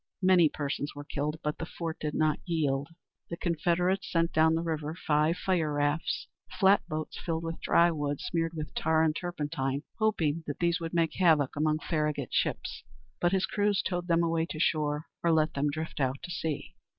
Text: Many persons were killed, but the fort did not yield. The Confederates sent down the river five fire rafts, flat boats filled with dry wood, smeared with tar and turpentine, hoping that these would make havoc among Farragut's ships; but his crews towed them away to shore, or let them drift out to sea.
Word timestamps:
Many 0.23 0.49
persons 0.49 0.95
were 0.95 1.03
killed, 1.03 1.37
but 1.43 1.59
the 1.59 1.65
fort 1.67 1.99
did 1.99 2.15
not 2.15 2.39
yield. 2.43 2.87
The 3.29 3.37
Confederates 3.37 4.11
sent 4.11 4.33
down 4.33 4.55
the 4.55 4.63
river 4.63 4.95
five 4.95 5.37
fire 5.37 5.71
rafts, 5.75 6.25
flat 6.59 6.81
boats 6.87 7.19
filled 7.23 7.43
with 7.43 7.61
dry 7.61 7.91
wood, 7.91 8.19
smeared 8.19 8.55
with 8.55 8.73
tar 8.73 9.03
and 9.03 9.15
turpentine, 9.15 9.83
hoping 9.99 10.43
that 10.47 10.57
these 10.57 10.79
would 10.79 10.95
make 10.95 11.13
havoc 11.17 11.55
among 11.55 11.81
Farragut's 11.87 12.35
ships; 12.35 12.83
but 13.19 13.31
his 13.31 13.45
crews 13.45 13.83
towed 13.83 14.07
them 14.07 14.23
away 14.23 14.47
to 14.47 14.57
shore, 14.59 15.05
or 15.21 15.31
let 15.31 15.53
them 15.53 15.69
drift 15.69 15.99
out 15.99 16.17
to 16.23 16.31
sea. 16.31 16.73